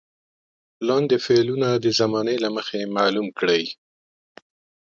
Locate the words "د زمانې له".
1.75-2.49